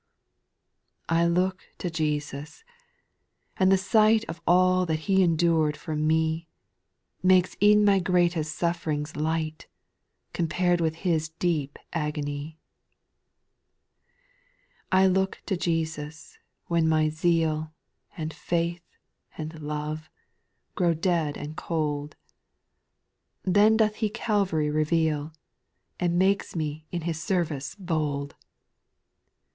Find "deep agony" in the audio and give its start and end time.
11.37-12.57